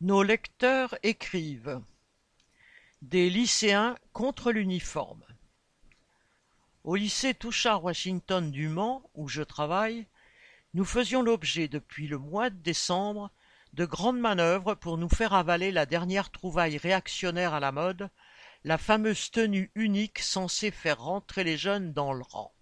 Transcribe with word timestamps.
Nos 0.00 0.22
lecteurs 0.22 0.96
écrivent: 1.02 1.82
Des 3.02 3.28
lycéens 3.28 3.96
contre 4.12 4.52
l'uniforme. 4.52 5.24
Au 6.84 6.94
lycée 6.94 7.34
Touchard-Washington 7.34 8.52
du 8.52 8.68
Mans, 8.68 9.02
où 9.14 9.26
je 9.26 9.42
travaille, 9.42 10.06
nous 10.72 10.84
faisions 10.84 11.20
l'objet 11.20 11.66
depuis 11.66 12.06
le 12.06 12.16
mois 12.16 12.48
de 12.48 12.54
décembre 12.54 13.32
de 13.72 13.84
grandes 13.84 14.20
manœuvres 14.20 14.76
pour 14.76 14.98
nous 14.98 15.08
faire 15.08 15.32
avaler 15.32 15.72
la 15.72 15.84
dernière 15.84 16.30
trouvaille 16.30 16.76
réactionnaire 16.76 17.52
à 17.52 17.58
la 17.58 17.72
mode, 17.72 18.08
la 18.62 18.78
fameuse 18.78 19.32
tenue 19.32 19.72
unique 19.74 20.20
censée 20.20 20.70
faire 20.70 21.00
rentrer 21.00 21.42
les 21.42 21.56
jeunes 21.56 21.92
dans 21.92 22.12
le 22.12 22.22
rang. 22.22 22.54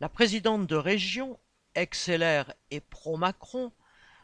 La 0.00 0.08
présidente 0.08 0.66
de 0.66 0.74
région, 0.74 1.38
ex-LR 1.76 2.52
et 2.72 2.80
pro-Macron, 2.80 3.72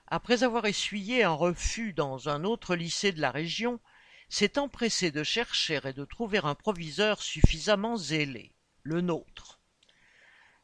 après 0.09 0.43
avoir 0.43 0.67
essuyé 0.67 1.25
un 1.25 1.33
refus 1.33 1.93
dans 1.93 2.29
un 2.29 2.45
autre 2.45 2.77
lycée 2.77 3.13
de 3.13 3.21
la 3.21 3.31
région, 3.31 3.81
s'est 4.29 4.59
empressée 4.59 5.11
de 5.11 5.23
chercher 5.23 5.81
et 5.85 5.93
de 5.93 6.05
trouver 6.05 6.39
un 6.43 6.55
proviseur 6.55 7.23
suffisamment 7.23 7.97
zélé, 7.97 8.53
le 8.83 9.01
nôtre. 9.01 9.61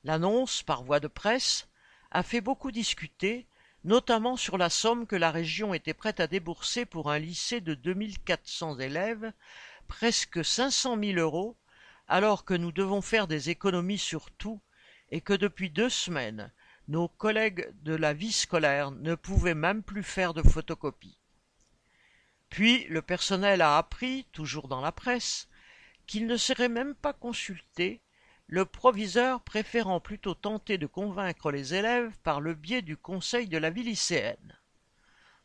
L'annonce, 0.04 0.62
par 0.62 0.82
voie 0.82 1.00
de 1.00 1.08
presse, 1.08 1.68
a 2.10 2.22
fait 2.22 2.40
beaucoup 2.40 2.70
discuter, 2.70 3.46
notamment 3.84 4.36
sur 4.36 4.58
la 4.58 4.70
somme 4.70 5.06
que 5.06 5.16
la 5.16 5.30
région 5.30 5.74
était 5.74 5.94
prête 5.94 6.20
à 6.20 6.26
débourser 6.26 6.84
pour 6.84 7.10
un 7.10 7.18
lycée 7.18 7.60
de 7.60 7.74
2400 7.74 8.78
élèves, 8.78 9.32
presque 9.88 10.44
500 10.44 10.98
000 11.00 11.18
euros, 11.18 11.56
alors 12.08 12.44
que 12.44 12.54
nous 12.54 12.72
devons 12.72 13.00
faire 13.00 13.26
des 13.26 13.50
économies 13.50 13.98
sur 13.98 14.30
tout 14.32 14.60
et 15.10 15.20
que 15.20 15.32
depuis 15.32 15.70
deux 15.70 15.88
semaines, 15.88 16.52
nos 16.92 17.08
collègues 17.08 17.72
de 17.84 17.94
la 17.94 18.12
vie 18.12 18.32
scolaire 18.32 18.90
ne 18.90 19.14
pouvaient 19.14 19.54
même 19.54 19.82
plus 19.82 20.02
faire 20.02 20.34
de 20.34 20.42
photocopies. 20.42 21.16
Puis 22.50 22.84
le 22.88 23.00
personnel 23.00 23.62
a 23.62 23.78
appris, 23.78 24.26
toujours 24.32 24.68
dans 24.68 24.82
la 24.82 24.92
presse, 24.92 25.48
qu'il 26.06 26.26
ne 26.26 26.36
serait 26.36 26.68
même 26.68 26.94
pas 26.94 27.14
consulté, 27.14 28.02
le 28.46 28.66
proviseur 28.66 29.40
préférant 29.40 30.00
plutôt 30.00 30.34
tenter 30.34 30.76
de 30.76 30.86
convaincre 30.86 31.50
les 31.50 31.72
élèves 31.72 32.14
par 32.24 32.42
le 32.42 32.52
biais 32.52 32.82
du 32.82 32.98
conseil 32.98 33.48
de 33.48 33.56
la 33.56 33.70
vie 33.70 33.84
lycéenne. 33.84 34.58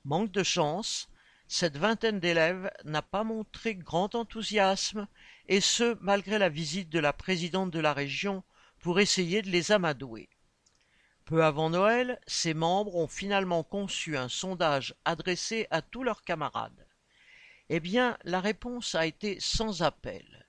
Manque 0.03 0.33
de 0.33 0.43
chance, 0.43 1.09
cette 1.47 1.77
vingtaine 1.77 2.19
d'élèves 2.19 2.69
n'a 2.83 3.01
pas 3.01 3.23
montré 3.23 3.73
grand 3.73 4.15
enthousiasme, 4.15 5.07
et 5.47 5.61
ce 5.61 5.97
malgré 6.01 6.39
la 6.39 6.49
visite 6.49 6.89
de 6.89 6.99
la 6.99 7.13
présidente 7.13 7.71
de 7.71 7.79
la 7.79 7.93
région 7.93 8.43
pour 8.81 8.99
essayer 8.99 9.41
de 9.41 9.49
les 9.49 9.71
amadouer. 9.71 10.27
Peu 11.27 11.43
avant 11.43 11.69
Noël, 11.69 12.21
ses 12.25 12.53
membres 12.53 12.95
ont 12.95 13.09
finalement 13.09 13.61
conçu 13.61 14.15
un 14.15 14.29
sondage 14.29 14.95
adressé 15.03 15.67
à 15.71 15.81
tous 15.81 16.03
leurs 16.03 16.23
camarades. 16.23 16.87
Eh 17.67 17.81
bien, 17.81 18.17
la 18.23 18.39
réponse 18.39 18.95
a 18.95 19.05
été 19.05 19.37
sans 19.41 19.83
appel. 19.83 20.47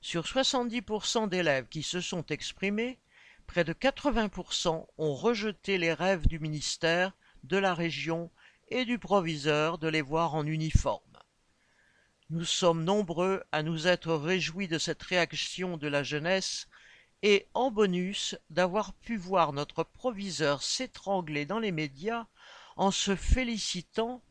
Sur 0.00 0.24
70% 0.24 1.28
d'élèves 1.28 1.68
qui 1.68 1.82
se 1.82 2.00
sont 2.00 2.24
exprimés, 2.24 2.98
près 3.46 3.64
de 3.64 3.74
80% 3.74 4.86
ont 4.96 5.14
rejeté 5.14 5.76
les 5.76 5.92
rêves 5.92 6.26
du 6.26 6.38
ministère, 6.38 7.12
de 7.44 7.58
la 7.58 7.74
région 7.74 8.30
et 8.68 8.86
du 8.86 8.98
proviseur 8.98 9.76
de 9.76 9.88
les 9.88 10.00
voir 10.02 10.34
en 10.34 10.46
uniforme. 10.46 11.02
Nous 12.30 12.46
sommes 12.46 12.82
nombreux 12.82 13.44
à 13.52 13.62
nous 13.62 13.86
être 13.86 14.14
réjouis 14.14 14.68
de 14.68 14.78
cette 14.78 15.02
réaction 15.02 15.76
de 15.76 15.86
la 15.86 16.02
jeunesse 16.02 16.66
et 17.22 17.46
en 17.54 17.70
bonus 17.70 18.36
d'avoir 18.50 18.92
pu 18.94 19.16
voir 19.16 19.52
notre 19.52 19.82
proviseur 19.82 20.62
s'étrangler 20.62 21.46
dans 21.46 21.58
les 21.58 21.72
médias 21.72 22.26
en 22.76 22.90
se 22.90 23.16
félicitant 23.16 24.22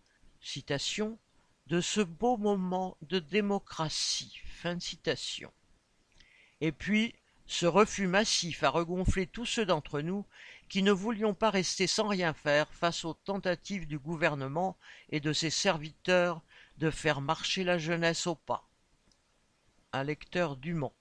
de 1.67 1.81
ce 1.81 1.99
beau 1.99 2.37
moment 2.37 2.97
de 3.01 3.19
démocratie. 3.19 4.39
Et 6.61 6.71
puis, 6.71 7.13
ce 7.45 7.65
refus 7.65 8.07
massif 8.07 8.63
a 8.63 8.69
regonflé 8.69 9.27
tous 9.27 9.45
ceux 9.45 9.65
d'entre 9.65 10.01
nous 10.01 10.25
qui 10.69 10.83
ne 10.83 10.91
voulions 10.91 11.33
pas 11.33 11.49
rester 11.49 11.87
sans 11.87 12.07
rien 12.07 12.33
faire 12.33 12.73
face 12.73 13.05
aux 13.05 13.13
tentatives 13.13 13.87
du 13.87 13.99
gouvernement 13.99 14.77
et 15.09 15.19
de 15.19 15.33
ses 15.33 15.49
serviteurs 15.49 16.41
de 16.77 16.89
faire 16.89 17.21
marcher 17.21 17.63
la 17.63 17.77
jeunesse 17.77 18.27
au 18.27 18.35
pas. 18.35 18.67
Un 19.93 20.03
lecteur 20.03 20.57
du 20.57 20.73
Mans. 20.73 20.93